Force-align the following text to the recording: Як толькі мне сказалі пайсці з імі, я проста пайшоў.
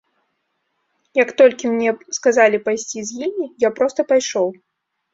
Як 1.23 1.29
толькі 1.41 1.71
мне 1.75 1.95
сказалі 2.19 2.57
пайсці 2.65 2.99
з 3.13 3.23
імі, 3.31 3.45
я 3.69 3.75
проста 3.81 4.11
пайшоў. 4.15 4.47